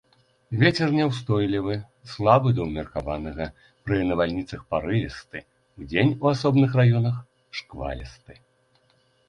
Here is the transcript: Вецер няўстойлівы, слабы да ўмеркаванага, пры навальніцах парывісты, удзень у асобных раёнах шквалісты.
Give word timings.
Вецер 0.61 0.87
няўстойлівы, 0.99 1.75
слабы 2.13 2.53
да 2.61 2.67
ўмеркаванага, 2.69 3.45
пры 3.85 3.99
навальніцах 4.13 4.65
парывісты, 4.73 5.45
удзень 5.83 6.15
у 6.23 6.33
асобных 6.33 6.69
раёнах 6.83 7.15
шквалісты. 7.63 8.33